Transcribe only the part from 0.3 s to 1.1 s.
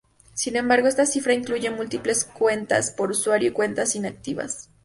Sin embargo, esta